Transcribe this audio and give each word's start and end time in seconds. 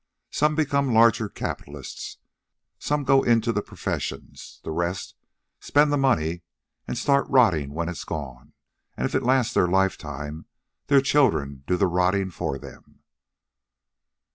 Some 0.31 0.55
become 0.55 0.95
larger 0.95 1.29
capitalists; 1.29 2.17
some 2.79 3.03
go 3.03 3.21
into 3.21 3.51
the 3.53 3.61
professions; 3.61 4.59
the 4.63 4.71
rest 4.71 5.13
spend 5.59 5.93
the 5.93 5.95
money 5.95 6.41
and 6.87 6.97
start 6.97 7.29
rotting 7.29 7.75
when 7.75 7.87
it's 7.87 8.03
gone, 8.03 8.53
and 8.97 9.05
if 9.05 9.13
it 9.13 9.21
lasts 9.21 9.53
their 9.53 9.67
life 9.67 9.99
time 9.99 10.47
their 10.87 11.01
children 11.01 11.63
do 11.67 11.77
the 11.77 11.85
rotting 11.85 12.31
for 12.31 12.57
them." 12.57 13.03